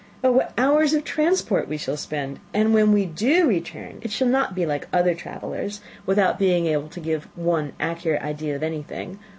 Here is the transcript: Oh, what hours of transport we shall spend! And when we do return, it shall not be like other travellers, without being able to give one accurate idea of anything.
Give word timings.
Oh, 0.23 0.31
what 0.31 0.51
hours 0.57 0.95
of 0.95 1.03
transport 1.03 1.67
we 1.67 1.77
shall 1.77 1.95
spend! 1.95 2.39
And 2.55 2.73
when 2.73 2.91
we 2.91 3.05
do 3.05 3.45
return, 3.47 3.99
it 4.01 4.09
shall 4.09 4.27
not 4.29 4.55
be 4.55 4.65
like 4.65 4.87
other 4.91 5.13
travellers, 5.13 5.79
without 6.07 6.39
being 6.39 6.65
able 6.65 6.87
to 6.87 6.99
give 6.99 7.27
one 7.37 7.73
accurate 7.79 8.23
idea 8.23 8.55
of 8.55 8.63
anything. 8.63 9.19